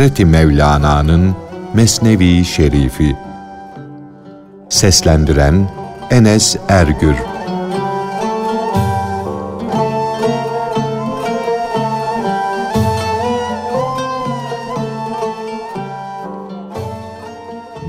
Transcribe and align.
Hazreti 0.00 0.24
Mevlana'nın 0.24 1.36
Mesnevi 1.74 2.44
Şerifi 2.44 3.16
Seslendiren 4.68 5.70
Enes 6.10 6.56
Ergür 6.68 7.16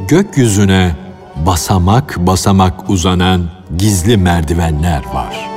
Gökyüzüne 0.08 0.96
basamak 1.36 2.18
basamak 2.18 2.90
uzanan 2.90 3.50
gizli 3.78 4.18
merdivenler 4.18 5.04
var. 5.14 5.51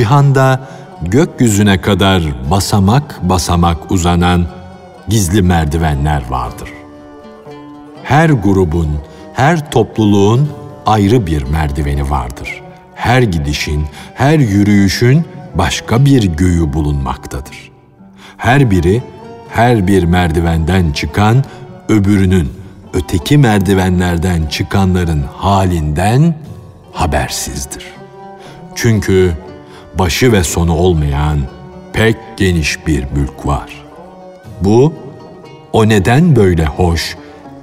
Cihanda 0.00 0.60
gökyüzüne 1.02 1.80
kadar 1.80 2.22
basamak 2.50 3.20
basamak 3.22 3.90
uzanan 3.92 4.46
gizli 5.08 5.42
merdivenler 5.42 6.22
vardır. 6.30 6.68
Her 8.02 8.30
grubun, 8.30 8.98
her 9.34 9.70
topluluğun 9.70 10.48
ayrı 10.86 11.26
bir 11.26 11.42
merdiveni 11.42 12.10
vardır. 12.10 12.62
Her 12.94 13.22
gidişin, 13.22 13.84
her 14.14 14.38
yürüyüşün 14.38 15.24
başka 15.54 16.04
bir 16.04 16.22
göğü 16.24 16.72
bulunmaktadır. 16.72 17.70
Her 18.36 18.70
biri 18.70 19.02
her 19.48 19.86
bir 19.86 20.04
merdivenden 20.04 20.92
çıkan 20.92 21.44
öbürünün 21.88 22.52
öteki 22.94 23.38
merdivenlerden 23.38 24.46
çıkanların 24.46 25.24
halinden 25.36 26.34
habersizdir. 26.92 27.84
Çünkü 28.74 29.32
başı 29.94 30.32
ve 30.32 30.44
sonu 30.44 30.74
olmayan 30.74 31.38
pek 31.92 32.16
geniş 32.36 32.86
bir 32.86 33.04
mülk 33.04 33.46
var. 33.46 33.84
Bu, 34.60 34.94
o 35.72 35.88
neden 35.88 36.36
böyle 36.36 36.64
hoş 36.64 37.16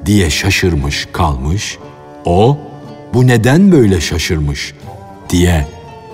diye 0.06 0.30
şaşırmış 0.30 1.08
kalmış, 1.12 1.78
o, 2.26 2.58
bu 3.14 3.28
neden 3.28 3.72
böyle 3.72 4.02
şaşırmış 4.02 4.74
diye 5.30 5.68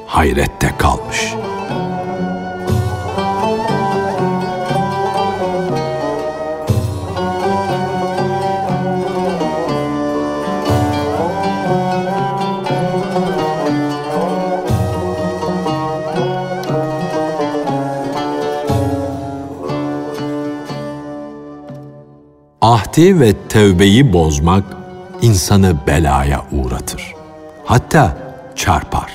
hayrette 0.08 0.72
kalmış.'' 0.78 1.53
Ahdi 22.94 23.20
ve 23.20 23.34
tevbeyi 23.50 24.14
bozmak 24.14 24.64
insanı 25.22 25.76
belaya 25.88 26.42
uğratır. 26.52 27.14
Hatta 27.66 28.18
çarpar. 28.56 29.12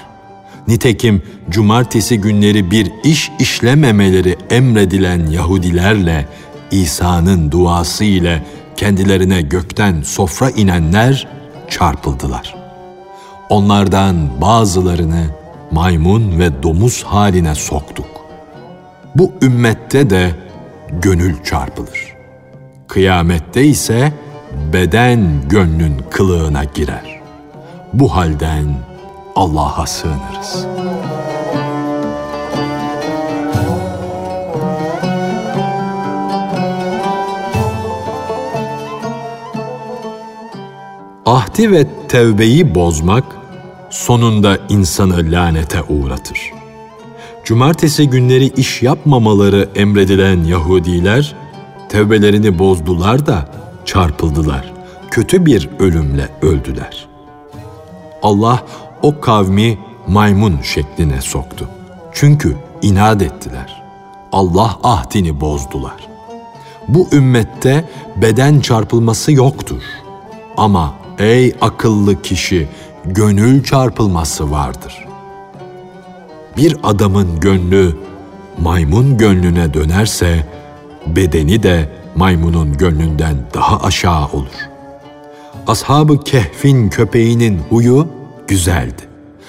Nitekim 0.68 1.22
cumartesi 1.50 2.20
günleri 2.20 2.70
bir 2.70 2.92
iş 3.04 3.30
işlememeleri 3.38 4.36
emredilen 4.50 5.26
Yahudilerle 5.26 6.28
İsa'nın 6.70 7.50
duası 7.50 8.04
ile 8.04 8.42
kendilerine 8.76 9.42
gökten 9.42 10.02
sofra 10.02 10.50
inenler 10.50 11.28
çarpıldılar. 11.70 12.54
Onlardan 13.48 14.40
bazılarını 14.40 15.24
maymun 15.70 16.38
ve 16.38 16.62
domuz 16.62 17.02
haline 17.02 17.54
soktuk. 17.54 18.06
Bu 19.14 19.32
ümmette 19.42 20.10
de 20.10 20.30
gönül 21.02 21.44
çarpılır. 21.44 22.17
Kıyamette 22.88 23.64
ise 23.64 24.12
beden 24.72 25.48
gönlün 25.48 25.94
kılığına 26.10 26.64
girer. 26.64 27.20
Bu 27.92 28.16
halden 28.16 28.66
Allah'a 29.36 29.86
sığınırız. 29.86 30.66
Ahdi 41.26 41.72
ve 41.72 41.86
tevbeyi 42.08 42.74
bozmak 42.74 43.24
sonunda 43.90 44.58
insanı 44.68 45.32
lanete 45.32 45.82
uğratır. 45.82 46.52
Cumartesi 47.44 48.10
günleri 48.10 48.46
iş 48.46 48.82
yapmamaları 48.82 49.68
emredilen 49.74 50.44
Yahudiler 50.44 51.34
Tevbelerini 51.88 52.58
bozdular 52.58 53.26
da 53.26 53.48
çarpıldılar. 53.84 54.72
Kötü 55.10 55.46
bir 55.46 55.68
ölümle 55.78 56.28
öldüler. 56.42 57.08
Allah 58.22 58.62
o 59.02 59.20
kavmi 59.20 59.78
maymun 60.06 60.58
şekline 60.62 61.20
soktu. 61.20 61.68
Çünkü 62.12 62.56
inat 62.82 63.22
ettiler. 63.22 63.82
Allah 64.32 64.78
ahdini 64.82 65.40
bozdular. 65.40 66.08
Bu 66.88 67.08
ümmette 67.12 67.88
beden 68.16 68.60
çarpılması 68.60 69.32
yoktur. 69.32 69.82
Ama 70.56 70.94
ey 71.18 71.54
akıllı 71.60 72.22
kişi 72.22 72.68
gönül 73.04 73.64
çarpılması 73.64 74.50
vardır. 74.50 75.06
Bir 76.56 76.76
adamın 76.82 77.40
gönlü 77.40 77.96
maymun 78.58 79.18
gönlüne 79.18 79.74
dönerse 79.74 80.46
bedeni 81.16 81.62
de 81.62 81.88
maymunun 82.16 82.76
gönlünden 82.76 83.36
daha 83.54 83.80
aşağı 83.80 84.26
olur. 84.26 84.68
Ashab-ı 85.66 86.24
Kehf'in 86.24 86.88
köpeğinin 86.88 87.60
huyu 87.70 88.08
güzeldi. 88.48 89.02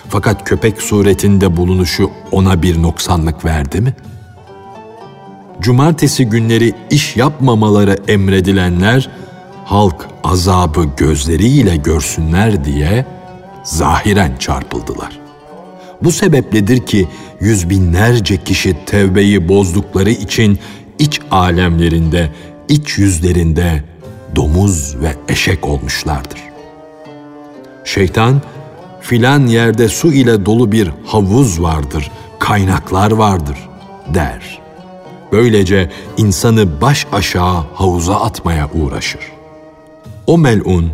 Fakat 0.10 0.46
köpek 0.46 0.82
suretinde 0.82 1.58
bulunuşu 1.58 2.12
ona 2.32 2.62
bir 2.62 2.82
noksanlık 2.82 3.46
verdi 3.46 3.82
mi? 3.82 3.94
Cumartesi 5.62 6.26
günleri 6.26 6.74
iş 6.92 7.16
yapmamaları 7.16 7.98
emredilenler, 8.08 9.10
halk 9.66 10.08
azabı 10.24 10.86
gözleriyle 10.98 11.76
görsünler 11.76 12.66
diye 12.66 13.06
zahiren 13.64 14.38
çarpıldılar. 14.40 15.20
Bu 16.04 16.12
sebepledir 16.12 16.86
ki 16.86 17.08
yüz 17.40 17.70
binlerce 17.70 18.44
kişi 18.44 18.76
tevbeyi 18.86 19.48
bozdukları 19.48 20.10
için 20.10 20.60
iç 21.00 21.22
alemlerinde, 21.32 22.30
iç 22.68 22.98
yüzlerinde 22.98 23.84
domuz 24.36 24.96
ve 25.02 25.16
eşek 25.30 25.66
olmuşlardır. 25.66 26.40
Şeytan, 27.86 28.42
filan 29.02 29.48
yerde 29.48 29.90
su 29.90 30.14
ile 30.14 30.46
dolu 30.46 30.72
bir 30.72 30.92
havuz 31.06 31.62
vardır, 31.62 32.12
kaynaklar 32.40 33.12
vardır 33.12 33.58
der. 34.14 34.60
Böylece 35.32 35.90
insanı 36.18 36.82
baş 36.82 37.08
aşağı 37.12 37.64
havuza 37.74 38.16
atmaya 38.16 38.70
uğraşır. 38.74 39.22
O 40.28 40.38
melun, 40.38 40.92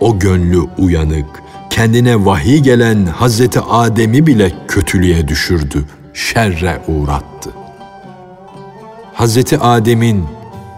o 0.00 0.18
gönlü 0.18 0.60
uyanık, 0.78 1.26
kendine 1.70 2.24
vahiy 2.24 2.58
gelen 2.58 3.06
Hazreti 3.06 3.60
Adem'i 3.60 4.26
bile 4.26 4.52
kötülüğe 4.68 5.28
düşürdü, 5.28 5.84
şerre 6.14 6.82
uğrattı. 6.88 7.57
Hazreti 9.18 9.58
Adem'in 9.58 10.24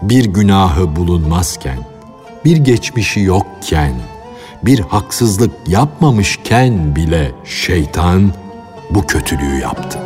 bir 0.01 0.25
günahı 0.25 0.95
bulunmazken, 0.95 1.77
bir 2.45 2.57
geçmişi 2.57 3.19
yokken, 3.19 3.93
bir 4.63 4.79
haksızlık 4.79 5.51
yapmamışken 5.67 6.95
bile 6.95 7.31
şeytan 7.45 8.33
bu 8.91 9.07
kötülüğü 9.07 9.59
yaptı. 9.59 9.99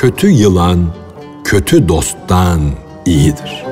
Kötü 0.00 0.28
yılan 0.28 0.86
kötü 1.44 1.88
dosttan 1.88 2.60
iyidir. 3.06 3.64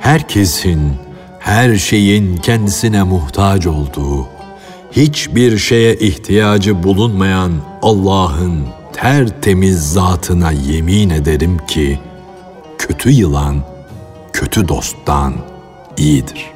Herkesin, 0.00 0.92
her 1.38 1.76
şeyin 1.76 2.36
kendisine 2.36 3.02
muhtaç 3.02 3.66
olduğu, 3.66 4.26
hiçbir 4.92 5.58
şeye 5.58 5.94
ihtiyacı 5.94 6.82
bulunmayan 6.82 7.52
Allah'ın 7.82 8.66
tertemiz 8.92 9.92
zatına 9.92 10.52
yemin 10.52 11.10
ederim 11.10 11.58
ki 11.68 11.98
kötü 12.78 13.10
yılan 13.10 13.56
kötü 14.32 14.68
dosttan 14.68 15.53
iyidir. 15.96 16.50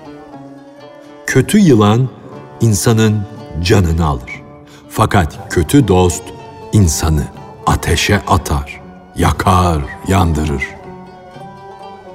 Kötü 1.26 1.58
yılan 1.58 2.08
insanın 2.60 3.22
canını 3.62 4.06
alır. 4.06 4.42
Fakat 4.88 5.38
kötü 5.50 5.88
dost 5.88 6.22
insanı 6.72 7.22
ateşe 7.66 8.20
atar, 8.26 8.80
yakar, 9.16 9.82
yandırır. 10.08 10.64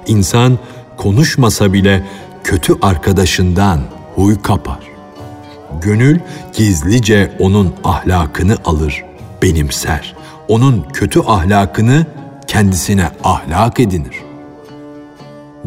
İnsan 0.07 0.59
konuşmasa 0.97 1.73
bile 1.73 2.07
kötü 2.43 2.77
arkadaşından 2.81 3.79
huy 4.15 4.41
kapar. 4.41 4.79
Gönül 5.81 6.19
gizlice 6.53 7.37
onun 7.39 7.73
ahlakını 7.83 8.57
alır, 8.65 9.03
benimser. 9.41 10.15
Onun 10.47 10.81
kötü 10.93 11.19
ahlakını 11.19 12.05
kendisine 12.47 13.09
ahlak 13.23 13.79
edinir. 13.79 14.22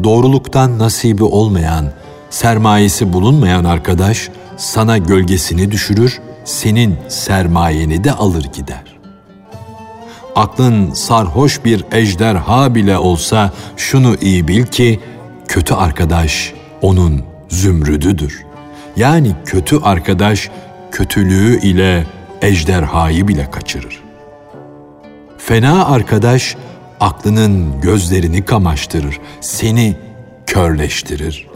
Doğruluktan 0.03 0.79
nasibi 0.79 1.23
olmayan, 1.23 1.91
sermayesi 2.29 3.13
bulunmayan 3.13 3.63
arkadaş 3.63 4.29
sana 4.57 4.97
gölgesini 4.97 5.71
düşürür, 5.71 6.19
senin 6.45 6.95
sermayeni 7.07 8.03
de 8.03 8.11
alır 8.11 8.43
gider. 8.53 8.83
Aklın 10.35 10.93
sarhoş 10.93 11.65
bir 11.65 11.85
ejderha 11.91 12.75
bile 12.75 12.97
olsa 12.97 13.51
şunu 13.77 14.15
iyi 14.21 14.47
bil 14.47 14.65
ki 14.65 14.99
kötü 15.47 15.73
arkadaş 15.73 16.53
onun 16.81 17.23
zümrüdüdür. 17.49 18.45
Yani 18.95 19.31
kötü 19.45 19.79
arkadaş 19.83 20.49
kötülüğü 20.91 21.59
ile 21.61 22.07
ejderhayı 22.41 23.27
bile 23.27 23.51
kaçırır. 23.51 24.03
Fena 25.37 25.85
arkadaş 25.85 26.55
aklının 26.99 27.81
gözlerini 27.81 28.45
kamaştırır, 28.45 29.19
seni 29.41 29.95
körleştirir. 30.45 31.47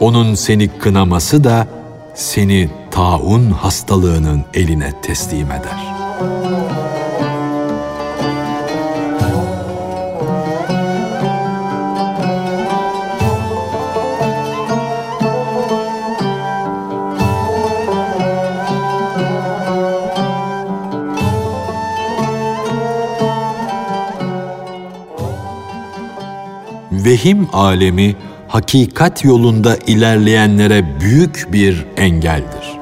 Onun 0.00 0.34
seni 0.34 0.68
kınaması 0.68 1.44
da 1.44 1.66
seni 2.14 2.70
taun 2.90 3.50
hastalığının 3.50 4.44
eline 4.54 4.92
teslim 5.02 5.46
eder. 5.46 5.94
Vehim 27.04 27.48
alemi 27.52 28.16
hakikat 28.48 29.24
yolunda 29.24 29.76
ilerleyenlere 29.86 31.00
büyük 31.00 31.48
bir 31.52 31.86
engeldir. 31.96 32.78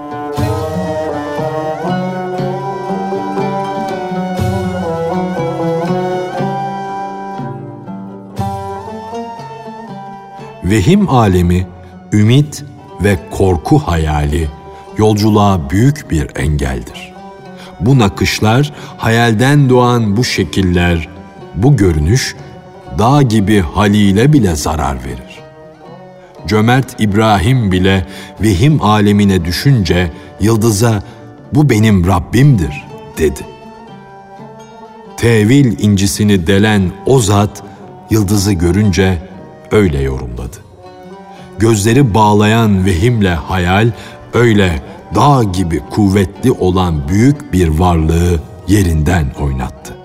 Vehim 10.64 11.08
alemi, 11.08 11.66
ümit 12.12 12.64
ve 13.04 13.18
korku 13.30 13.78
hayali 13.78 14.48
yolculuğa 14.98 15.70
büyük 15.70 16.10
bir 16.10 16.36
engeldir. 16.36 17.12
Bu 17.80 17.98
nakışlar, 17.98 18.72
hayalden 18.96 19.68
doğan 19.68 20.16
bu 20.16 20.24
şekiller, 20.24 21.08
bu 21.54 21.76
görünüş 21.76 22.36
dağ 22.98 23.22
gibi 23.22 23.60
Halil'e 23.60 24.32
bile 24.32 24.56
zarar 24.56 25.04
verir. 25.04 25.42
Cömert 26.46 27.00
İbrahim 27.00 27.72
bile 27.72 28.06
vehim 28.40 28.82
alemine 28.82 29.44
düşünce 29.44 30.10
yıldıza 30.40 31.02
bu 31.52 31.70
benim 31.70 32.06
Rabbimdir 32.06 32.84
dedi. 33.18 33.40
Tevil 35.16 35.78
incisini 35.78 36.46
delen 36.46 36.82
o 37.06 37.18
zat 37.18 37.62
yıldızı 38.10 38.52
görünce 38.52 39.18
öyle 39.70 40.00
yorumladı. 40.00 40.56
Gözleri 41.58 42.14
bağlayan 42.14 42.86
vehimle 42.86 43.34
hayal 43.34 43.90
öyle 44.34 44.82
dağ 45.14 45.42
gibi 45.42 45.80
kuvvetli 45.90 46.52
olan 46.52 47.08
büyük 47.08 47.52
bir 47.52 47.68
varlığı 47.68 48.40
yerinden 48.68 49.26
oynattı. 49.40 50.01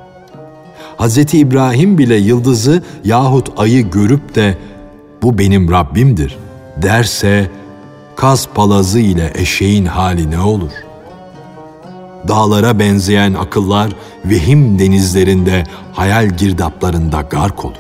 Hz. 1.00 1.34
İbrahim 1.34 1.98
bile 1.98 2.16
yıldızı 2.16 2.84
yahut 3.04 3.50
ayı 3.58 3.90
görüp 3.90 4.36
de 4.36 4.58
bu 5.22 5.38
benim 5.38 5.72
Rabbimdir 5.72 6.38
derse 6.82 7.52
kaz 8.16 8.48
palazı 8.48 9.00
ile 9.00 9.32
eşeğin 9.36 9.86
hali 9.86 10.32
ne 10.32 10.40
olur? 10.40 10.72
Dağlara 12.28 12.80
benzeyen 12.80 13.34
akıllar 13.34 13.96
vehim 14.26 14.80
denizlerinde 14.80 15.64
hayal 15.94 16.30
girdaplarında 16.30 17.22
gark 17.22 17.66
olur. 17.66 17.76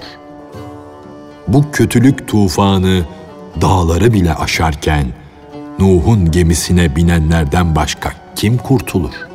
Bu 1.48 1.72
kötülük 1.72 2.28
tufanı 2.28 3.06
dağları 3.62 4.14
bile 4.14 4.34
aşarken 4.34 5.06
Nuh'un 5.80 6.31
gemisine 6.31 6.96
binenlerden 6.96 7.75
başka 7.75 8.14
kim 8.36 8.58
kurtulur? 8.58 9.28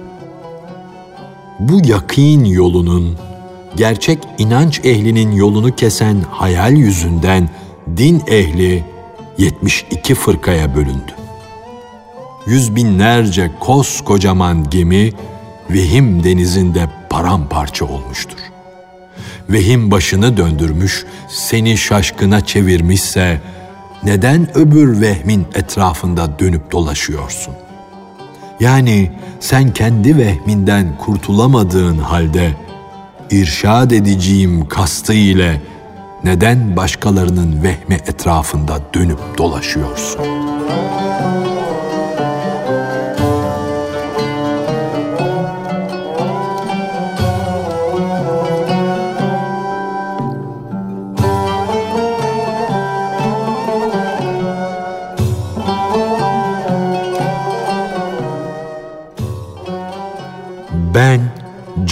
Bu 1.60 1.86
yakin 1.86 2.44
yolunun 2.44 3.16
gerçek 3.76 4.18
inanç 4.38 4.80
ehlinin 4.84 5.32
yolunu 5.32 5.74
kesen 5.74 6.16
hayal 6.30 6.72
yüzünden 6.72 7.48
din 7.96 8.22
ehli 8.26 8.84
72 9.38 10.14
fırkaya 10.14 10.74
bölündü. 10.74 11.12
Yüz 12.46 12.76
binlerce 12.76 13.50
koskocaman 13.60 14.70
gemi 14.70 15.12
vehim 15.70 16.24
denizinde 16.24 16.90
paramparça 17.10 17.84
olmuştur. 17.84 18.38
Vehim 19.48 19.90
başını 19.90 20.36
döndürmüş, 20.36 21.04
seni 21.28 21.78
şaşkına 21.78 22.44
çevirmişse 22.44 23.40
neden 24.04 24.58
öbür 24.58 25.00
vehmin 25.00 25.46
etrafında 25.54 26.38
dönüp 26.38 26.72
dolaşıyorsun? 26.72 27.54
Yani 28.60 29.10
sen 29.40 29.72
kendi 29.72 30.16
vehminden 30.16 30.98
kurtulamadığın 30.98 31.98
halde 31.98 32.52
irşad 33.32 33.90
edeceğim 33.90 34.68
kastı 34.68 35.12
ile 35.12 35.62
neden 36.24 36.76
başkalarının 36.76 37.62
vehmi 37.62 37.94
etrafında 37.94 38.80
dönüp 38.94 39.18
dolaşıyorsun? 39.38 40.22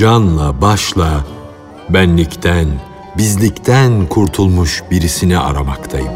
Canla 0.01 0.61
başla 0.61 1.25
benlikten, 1.89 2.67
bizlikten 3.17 4.07
kurtulmuş 4.07 4.83
birisini 4.91 5.39
aramaktayım. 5.39 6.13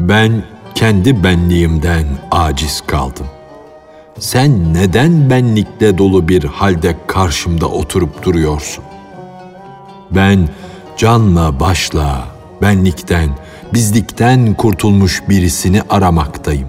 Ben 0.00 0.42
kendi 0.74 1.24
benliğimden 1.24 2.06
aciz 2.30 2.80
kaldım. 2.86 3.26
Sen 4.18 4.74
neden 4.74 5.30
benlikle 5.30 5.98
dolu 5.98 6.28
bir 6.28 6.44
halde 6.44 6.96
karşımda 7.06 7.66
oturup 7.66 8.22
duruyorsun? 8.22 8.84
Ben 10.10 10.48
canla 10.96 11.60
başla 11.60 12.39
benlikten, 12.62 13.30
bizlikten 13.74 14.54
kurtulmuş 14.54 15.22
birisini 15.28 15.82
aramaktayım. 15.90 16.68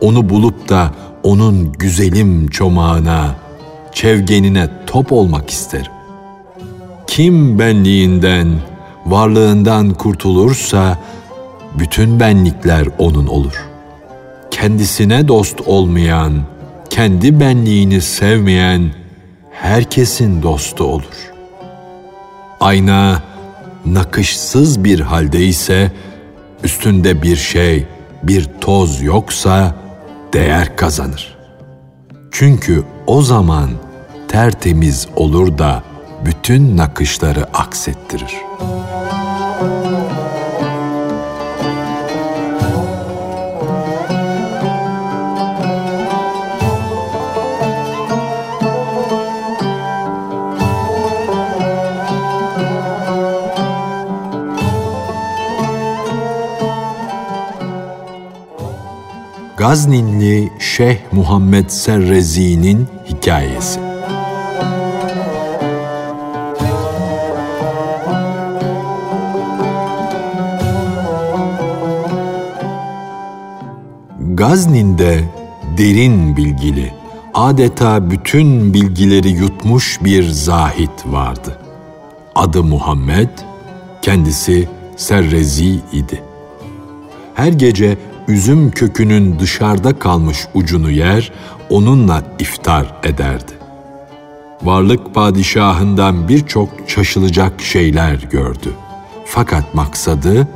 Onu 0.00 0.28
bulup 0.28 0.68
da 0.68 0.90
onun 1.22 1.72
güzelim 1.72 2.48
çomağına, 2.48 3.34
çevgenine 3.92 4.68
top 4.86 5.12
olmak 5.12 5.50
isterim. 5.50 5.92
Kim 7.06 7.58
benliğinden, 7.58 8.48
varlığından 9.06 9.94
kurtulursa 9.94 10.98
bütün 11.78 12.20
benlikler 12.20 12.88
onun 12.98 13.26
olur. 13.26 13.64
Kendisine 14.50 15.28
dost 15.28 15.60
olmayan, 15.60 16.32
kendi 16.90 17.40
benliğini 17.40 18.00
sevmeyen 18.00 18.90
herkesin 19.50 20.42
dostu 20.42 20.84
olur. 20.84 21.32
ayna 22.60 23.22
nakışsız 23.86 24.84
bir 24.84 25.00
halde 25.00 25.44
ise 25.44 25.92
üstünde 26.64 27.22
bir 27.22 27.36
şey, 27.36 27.86
bir 28.22 28.48
toz 28.60 29.02
yoksa 29.02 29.74
değer 30.32 30.76
kazanır. 30.76 31.36
Çünkü 32.30 32.84
o 33.06 33.22
zaman 33.22 33.70
tertemiz 34.28 35.08
olur 35.16 35.58
da 35.58 35.82
bütün 36.24 36.76
nakışları 36.76 37.44
aksettirir.'' 37.44 39.03
Gazninli 59.64 60.52
Şeyh 60.58 60.96
Muhammed 61.12 61.68
Serrezi'nin 61.68 62.86
hikayesi. 63.08 63.80
Gaznin'de 74.34 75.24
derin 75.78 76.36
bilgili, 76.36 76.92
adeta 77.34 78.10
bütün 78.10 78.74
bilgileri 78.74 79.28
yutmuş 79.28 79.98
bir 80.04 80.28
zahit 80.28 81.06
vardı. 81.06 81.58
Adı 82.34 82.62
Muhammed, 82.62 83.28
kendisi 84.02 84.68
Serrezi 84.96 85.80
idi. 85.92 86.22
Her 87.34 87.52
gece 87.52 87.98
üzüm 88.28 88.70
kökünün 88.70 89.38
dışarıda 89.38 89.98
kalmış 89.98 90.38
ucunu 90.54 90.90
yer, 90.90 91.32
onunla 91.70 92.22
iftar 92.38 92.94
ederdi. 93.02 93.52
Varlık 94.62 95.14
padişahından 95.14 96.28
birçok 96.28 96.68
şaşılacak 96.86 97.62
şeyler 97.62 98.14
gördü. 98.14 98.72
Fakat 99.26 99.74
maksadı 99.74 100.48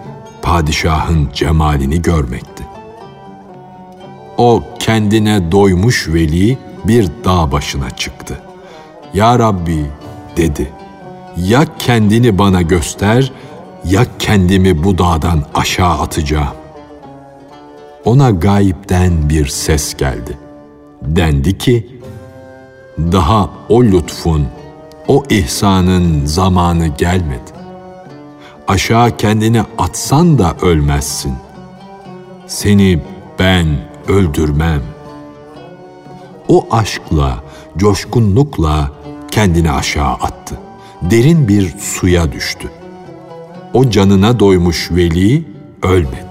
padişahın 0.42 1.30
cemalini 1.34 2.02
görmekti. 2.02 2.64
O 4.36 4.62
kendine 4.78 5.52
doymuş 5.52 6.08
veli 6.08 6.58
bir 6.84 7.08
dağ 7.24 7.52
başına 7.52 7.90
çıktı. 7.90 8.40
Ya 9.14 9.38
Rabbi 9.38 9.86
dedi. 10.36 10.72
Ya 11.36 11.64
kendini 11.78 12.38
bana 12.38 12.62
göster 12.62 13.32
ya 13.84 14.06
kendimi 14.18 14.84
bu 14.84 14.98
dağdan 14.98 15.44
aşağı 15.54 16.00
atacağım 16.00 16.57
ona 18.08 18.30
gayipten 18.30 19.28
bir 19.30 19.46
ses 19.46 19.96
geldi. 19.96 20.38
Dendi 21.02 21.58
ki, 21.58 21.86
daha 22.98 23.50
o 23.68 23.82
lütfun, 23.84 24.46
o 25.08 25.24
ihsanın 25.30 26.26
zamanı 26.26 26.86
gelmedi. 26.86 27.52
Aşağı 28.68 29.16
kendini 29.16 29.62
atsan 29.78 30.38
da 30.38 30.56
ölmezsin. 30.62 31.34
Seni 32.46 33.02
ben 33.38 33.66
öldürmem. 34.08 34.82
O 36.48 36.66
aşkla, 36.70 37.44
coşkunlukla 37.76 38.90
kendini 39.30 39.70
aşağı 39.70 40.12
attı. 40.12 40.54
Derin 41.02 41.48
bir 41.48 41.74
suya 41.78 42.32
düştü. 42.32 42.68
O 43.74 43.90
canına 43.90 44.40
doymuş 44.40 44.90
veli 44.90 45.44
ölmedi 45.82 46.27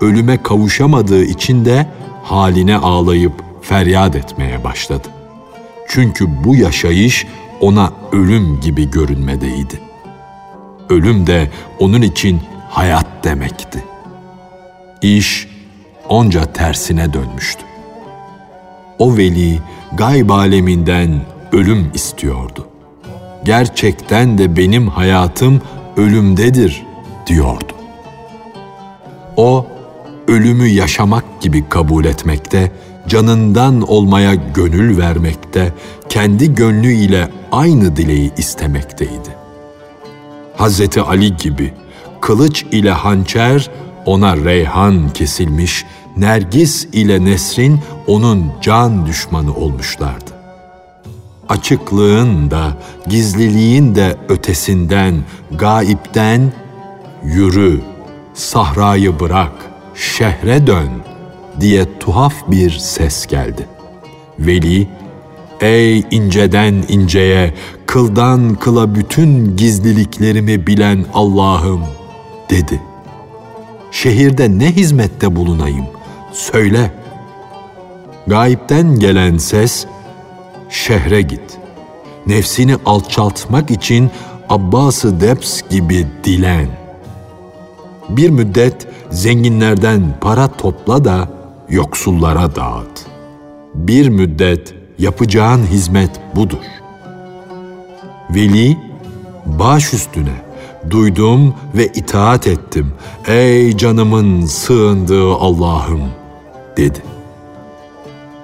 ölüme 0.00 0.42
kavuşamadığı 0.42 1.24
için 1.24 1.64
de 1.64 1.86
haline 2.22 2.76
ağlayıp 2.76 3.32
feryat 3.62 4.16
etmeye 4.16 4.64
başladı. 4.64 5.08
Çünkü 5.88 6.44
bu 6.44 6.56
yaşayış 6.56 7.26
ona 7.60 7.92
ölüm 8.12 8.60
gibi 8.60 8.90
görünmedeydi. 8.90 9.80
Ölüm 10.88 11.26
de 11.26 11.50
onun 11.78 12.02
için 12.02 12.40
hayat 12.70 13.06
demekti. 13.24 13.84
İş 15.02 15.48
onca 16.08 16.52
tersine 16.52 17.12
dönmüştü. 17.12 17.62
O 18.98 19.16
veli 19.16 19.58
gayb 19.92 20.30
aleminden 20.30 21.20
ölüm 21.52 21.90
istiyordu. 21.94 22.68
Gerçekten 23.44 24.38
de 24.38 24.56
benim 24.56 24.88
hayatım 24.88 25.62
ölümdedir 25.96 26.86
diyordu. 27.26 27.72
O 29.36 29.66
ölümü 30.28 30.66
yaşamak 30.66 31.24
gibi 31.40 31.68
kabul 31.68 32.04
etmekte, 32.04 32.72
canından 33.08 33.82
olmaya 33.82 34.34
gönül 34.34 34.98
vermekte, 34.98 35.72
kendi 36.08 36.54
gönlü 36.54 36.92
ile 36.92 37.28
aynı 37.52 37.96
dileği 37.96 38.32
istemekteydi. 38.36 39.38
Hazreti 40.56 41.00
Ali 41.00 41.36
gibi 41.36 41.74
kılıç 42.20 42.62
ile 42.62 42.90
hançer 42.90 43.70
ona 44.06 44.36
reyhan 44.36 45.10
kesilmiş, 45.10 45.84
Nergis 46.16 46.84
ile 46.92 47.24
Nesrin 47.24 47.80
onun 48.06 48.52
can 48.60 49.06
düşmanı 49.06 49.54
olmuşlardı. 49.54 50.30
Açıklığın 51.48 52.50
da, 52.50 52.76
gizliliğin 53.08 53.94
de 53.94 54.16
ötesinden, 54.28 55.14
gaipten 55.58 56.52
yürü, 57.24 57.80
sahrayı 58.34 59.20
bırak, 59.20 59.52
şehre 59.98 60.66
dön 60.66 60.88
diye 61.60 61.98
tuhaf 62.00 62.34
bir 62.48 62.70
ses 62.70 63.26
geldi. 63.26 63.66
Veli, 64.38 64.88
ey 65.60 65.98
inceden 66.10 66.84
inceye, 66.88 67.54
kıldan 67.86 68.54
kıla 68.54 68.94
bütün 68.94 69.56
gizliliklerimi 69.56 70.66
bilen 70.66 71.04
Allah'ım 71.14 71.80
dedi. 72.50 72.82
Şehirde 73.90 74.58
ne 74.58 74.72
hizmette 74.72 75.36
bulunayım? 75.36 75.86
Söyle. 76.32 76.92
Gayipten 78.26 78.98
gelen 78.98 79.38
ses, 79.38 79.86
şehre 80.70 81.22
git. 81.22 81.58
Nefsini 82.26 82.76
alçaltmak 82.86 83.70
için 83.70 84.10
Abbas-ı 84.48 85.20
Deps 85.20 85.62
gibi 85.70 86.06
dilen. 86.24 86.87
Bir 88.08 88.30
müddet 88.30 88.86
zenginlerden 89.10 90.02
para 90.20 90.48
topla 90.48 91.04
da 91.04 91.28
yoksullara 91.68 92.56
dağıt. 92.56 93.06
Bir 93.74 94.08
müddet 94.08 94.74
yapacağın 94.98 95.66
hizmet 95.66 96.10
budur. 96.36 96.64
Veli, 98.30 98.76
baş 99.46 99.94
üstüne 99.94 100.42
duydum 100.90 101.54
ve 101.74 101.86
itaat 101.86 102.46
ettim. 102.46 102.92
Ey 103.26 103.76
canımın 103.76 104.46
sığındığı 104.46 105.32
Allah'ım 105.34 106.00
dedi. 106.76 107.02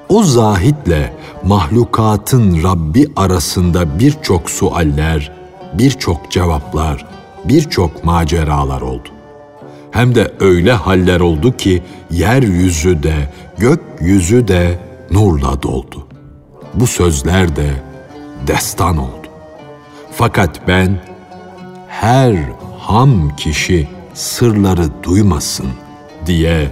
O 0.08 0.22
zahitle 0.22 1.12
mahlukatın 1.44 2.62
Rabbi 2.62 3.06
arasında 3.16 3.98
birçok 3.98 4.50
sualler, 4.50 5.32
birçok 5.72 6.30
cevaplar, 6.30 7.06
birçok 7.44 8.04
maceralar 8.04 8.80
oldu. 8.80 9.13
Hem 9.94 10.14
de 10.14 10.32
öyle 10.40 10.72
haller 10.72 11.20
oldu 11.20 11.56
ki 11.56 11.82
yeryüzü 12.10 13.02
de 13.02 13.14
gökyüzü 13.58 14.48
de 14.48 14.78
nurla 15.10 15.62
doldu. 15.62 16.06
Bu 16.74 16.86
sözler 16.86 17.56
de 17.56 17.70
destan 18.46 18.96
oldu. 18.96 19.28
Fakat 20.12 20.68
ben 20.68 21.00
her 21.88 22.34
ham 22.78 23.36
kişi 23.36 23.88
sırları 24.14 25.02
duymasın 25.02 25.68
diye 26.26 26.70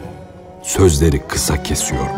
sözleri 0.62 1.18
kısa 1.28 1.62
kesiyorum. 1.62 2.16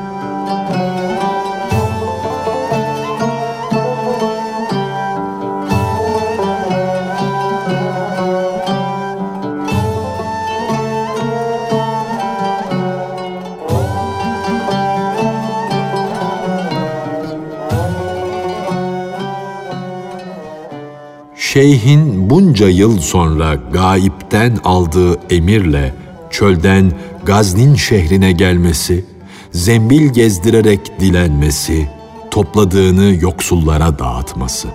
Şeyhin 21.75 22.31
bunca 22.31 22.69
yıl 22.69 22.99
sonra 22.99 23.55
gayipten 23.73 24.59
aldığı 24.65 25.19
emirle 25.31 25.95
çölden 26.31 26.93
Gaznin 27.25 27.75
şehrine 27.75 28.33
gelmesi, 28.33 29.05
zembil 29.53 30.13
gezdirerek 30.13 31.01
dilenmesi, 31.01 31.89
topladığını 32.31 33.17
yoksullara 33.21 33.99
dağıtması. 33.99 34.69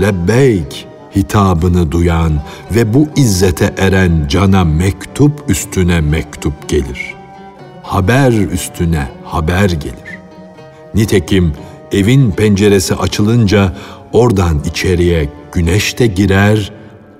Lebbeyk 0.00 0.86
hitabını 1.16 1.92
duyan 1.92 2.42
ve 2.74 2.94
bu 2.94 3.08
izzete 3.16 3.74
eren 3.78 4.26
cana 4.28 4.64
mektup 4.64 5.44
üstüne 5.48 6.00
mektup 6.00 6.68
gelir. 6.68 7.14
Haber 7.82 8.32
üstüne 8.32 9.08
haber 9.24 9.70
gelir. 9.70 10.18
Nitekim 10.94 11.52
evin 11.92 12.30
penceresi 12.30 12.94
açılınca 12.94 13.72
oradan 14.12 14.62
içeriye 14.64 15.41
güneş 15.52 15.98
de 15.98 16.06
girer, 16.06 16.72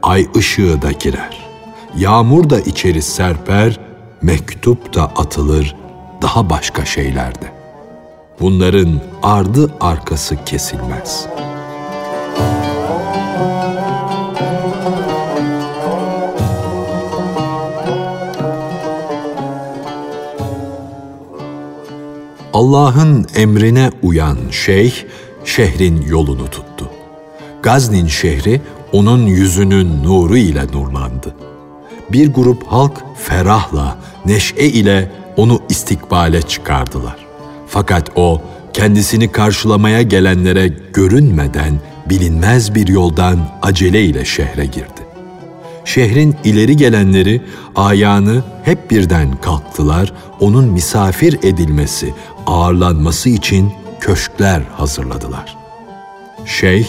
ay 0.02 0.26
ışığı 0.36 0.82
da 0.82 0.92
girer. 0.92 1.50
Yağmur 1.96 2.50
da 2.50 2.60
içeri 2.60 3.02
serper, 3.02 3.80
mektup 4.22 4.94
da 4.94 5.02
atılır, 5.02 5.76
daha 6.22 6.50
başka 6.50 6.84
şeylerde. 6.84 7.52
Bunların 8.40 9.00
ardı 9.22 9.74
arkası 9.80 10.44
kesilmez.'' 10.44 11.42
Allah'ın 22.52 23.26
emrine 23.34 23.90
uyan 24.02 24.38
şeyh, 24.50 24.94
şehrin 25.44 26.02
yolunu 26.02 26.50
tuttu. 26.50 26.90
Gaznin 27.62 28.06
şehri 28.06 28.60
onun 28.92 29.26
yüzünün 29.26 30.02
nuru 30.04 30.36
ile 30.36 30.66
nurlandı. 30.72 31.34
Bir 32.12 32.32
grup 32.32 32.66
halk 32.66 33.04
ferahla, 33.16 33.98
neşe 34.26 34.56
ile 34.56 35.10
onu 35.36 35.60
istikbale 35.68 36.42
çıkardılar. 36.42 37.16
Fakat 37.66 38.10
o 38.16 38.42
kendisini 38.72 39.32
karşılamaya 39.32 40.02
gelenlere 40.02 40.68
görünmeden 40.92 41.80
bilinmez 42.06 42.74
bir 42.74 42.88
yoldan 42.88 43.38
acele 43.62 44.04
ile 44.04 44.24
şehre 44.24 44.66
girdi. 44.66 45.02
Şehrin 45.84 46.36
ileri 46.44 46.76
gelenleri 46.76 47.42
ayağını 47.76 48.42
hep 48.64 48.90
birden 48.90 49.36
kalktılar, 49.36 50.12
onun 50.40 50.64
misafir 50.64 51.38
edilmesi, 51.42 52.14
ağırlanması 52.46 53.28
için 53.28 53.72
köşkler 54.00 54.62
hazırladılar. 54.76 55.56
Şeyh, 56.44 56.86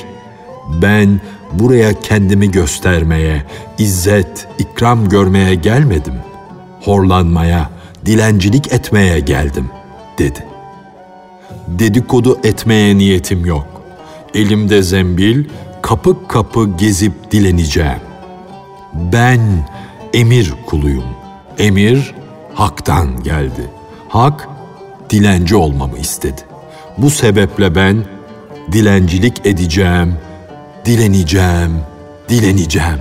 ben 0.81 1.21
buraya 1.51 1.99
kendimi 1.99 2.51
göstermeye, 2.51 3.43
izzet, 3.77 4.47
ikram 4.59 5.09
görmeye 5.09 5.55
gelmedim. 5.55 6.13
Horlanmaya, 6.81 7.69
dilencilik 8.05 8.73
etmeye 8.73 9.19
geldim, 9.19 9.69
dedi. 10.17 10.45
Dedikodu 11.67 12.39
etmeye 12.43 12.97
niyetim 12.97 13.45
yok. 13.45 13.67
Elimde 14.33 14.83
zembil, 14.83 15.45
kapı 15.81 16.27
kapı 16.27 16.69
gezip 16.77 17.31
dileneceğim. 17.31 18.01
Ben 18.93 19.39
emir 20.13 20.53
kuluyum. 20.65 21.03
Emir 21.59 22.15
haktan 22.53 23.23
geldi. 23.23 23.69
Hak 24.09 24.49
dilenci 25.09 25.55
olmamı 25.55 25.97
istedi. 25.97 26.41
Bu 26.97 27.09
sebeple 27.09 27.75
ben 27.75 28.05
dilencilik 28.71 29.45
edeceğim, 29.45 30.15
dileneceğim, 30.85 31.71
dileneceğim. 32.29 32.99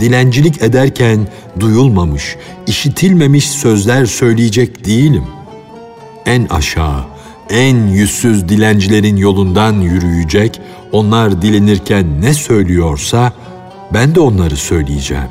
Dilencilik 0.00 0.62
ederken 0.62 1.28
duyulmamış, 1.60 2.36
işitilmemiş 2.66 3.50
sözler 3.50 4.06
söyleyecek 4.06 4.84
değilim. 4.84 5.24
En 6.26 6.46
aşağı, 6.46 7.04
en 7.50 7.76
yüzsüz 7.88 8.48
dilencilerin 8.48 9.16
yolundan 9.16 9.72
yürüyecek, 9.72 10.60
onlar 10.92 11.42
dilenirken 11.42 12.20
ne 12.20 12.34
söylüyorsa 12.34 13.32
ben 13.94 14.14
de 14.14 14.20
onları 14.20 14.56
söyleyeceğim. 14.56 15.28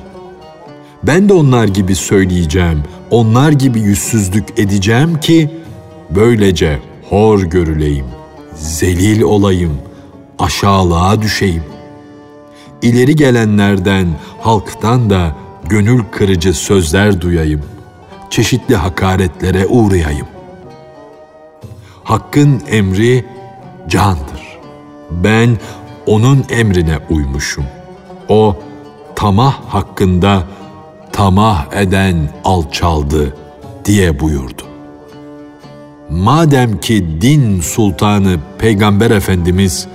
Ben 1.03 1.29
de 1.29 1.33
onlar 1.33 1.67
gibi 1.67 1.95
söyleyeceğim, 1.95 2.83
onlar 3.11 3.51
gibi 3.51 3.79
yüzsüzlük 3.79 4.59
edeceğim 4.59 5.19
ki 5.19 5.49
böylece 6.09 6.79
hor 7.09 7.43
görüleyim, 7.43 8.05
zelil 8.55 9.21
olayım, 9.21 9.77
aşağılığa 10.39 11.21
düşeyim. 11.21 11.63
İleri 12.81 13.15
gelenlerden, 13.15 14.07
halktan 14.41 15.09
da 15.09 15.35
gönül 15.65 16.03
kırıcı 16.11 16.53
sözler 16.53 17.21
duyayım, 17.21 17.61
çeşitli 18.29 18.75
hakaretlere 18.75 19.67
uğrayayım. 19.67 20.27
Hakkın 22.03 22.61
emri 22.67 23.25
candır. 23.87 24.59
Ben 25.11 25.57
onun 26.05 26.45
emrine 26.49 26.97
uymuşum. 27.09 27.65
O 28.29 28.55
tamah 29.15 29.55
hakkında 29.67 30.43
tamah 31.11 31.73
eden 31.73 32.29
alçaldı 32.43 33.35
diye 33.85 34.19
buyurdu. 34.19 34.63
Madem 36.09 36.79
ki 36.79 37.21
din 37.21 37.61
sultanı 37.61 38.37
Peygamber 38.57 39.11
Efendimiz 39.11 39.87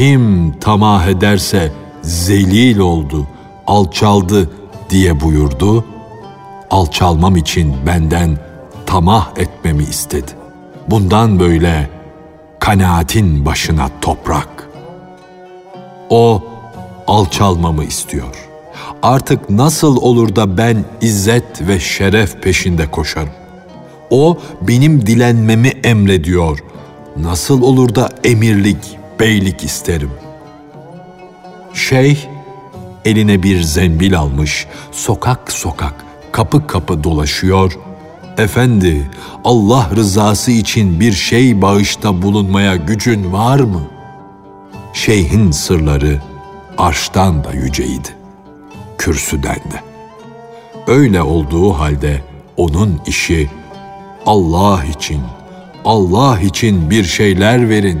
kim 0.00 0.54
tamah 0.60 1.06
ederse 1.06 1.72
zelil 2.02 2.78
oldu, 2.78 3.26
alçaldı 3.66 4.50
diye 4.90 5.20
buyurdu, 5.20 5.84
alçalmam 6.70 7.36
için 7.36 7.74
benden 7.86 8.38
tamah 8.86 9.30
etmemi 9.36 9.82
istedi. 9.82 10.30
Bundan 10.90 11.40
böyle 11.40 11.90
kanaatin 12.58 13.46
başına 13.46 13.90
toprak. 14.00 14.68
O 16.10 16.42
alçalmamı 17.06 17.84
istiyor. 17.84 18.48
Artık 19.02 19.50
nasıl 19.50 19.96
olur 19.96 20.36
da 20.36 20.58
ben 20.58 20.84
izzet 21.00 21.68
ve 21.68 21.80
şeref 21.80 22.42
peşinde 22.42 22.86
koşarım? 22.90 23.30
O 24.10 24.38
benim 24.60 25.06
dilenmemi 25.06 25.68
emrediyor. 25.68 26.58
Nasıl 27.16 27.62
olur 27.62 27.94
da 27.94 28.08
emirlik, 28.24 28.99
beylik 29.20 29.64
isterim? 29.64 30.10
Şeyh 31.74 32.18
eline 33.04 33.42
bir 33.42 33.62
zembil 33.62 34.18
almış, 34.18 34.66
sokak 34.92 35.52
sokak, 35.52 36.04
kapı 36.32 36.66
kapı 36.66 37.04
dolaşıyor. 37.04 37.78
Efendi, 38.38 39.10
Allah 39.44 39.90
rızası 39.96 40.50
için 40.50 41.00
bir 41.00 41.12
şey 41.12 41.62
bağışta 41.62 42.22
bulunmaya 42.22 42.76
gücün 42.76 43.32
var 43.32 43.60
mı? 43.60 43.82
Şeyhin 44.92 45.50
sırları 45.50 46.20
arştan 46.78 47.44
da 47.44 47.52
yüceydi, 47.52 48.08
kürsüden 48.98 49.54
de. 49.54 49.80
Öyle 50.86 51.22
olduğu 51.22 51.72
halde 51.72 52.22
onun 52.56 53.00
işi 53.06 53.50
Allah 54.26 54.84
için, 54.84 55.20
Allah 55.84 56.40
için 56.40 56.90
bir 56.90 57.04
şeyler 57.04 57.68
verin 57.68 58.00